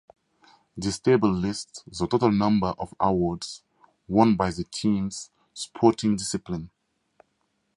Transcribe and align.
This 0.75 0.97
table 0.97 1.31
lists 1.31 1.83
the 1.85 2.07
total 2.07 2.31
number 2.31 2.73
of 2.79 2.91
awards 2.99 3.61
won 4.07 4.35
by 4.35 4.49
the 4.49 4.63
teams 4.63 5.29
sporting 5.53 6.15
discipline. 6.15 6.71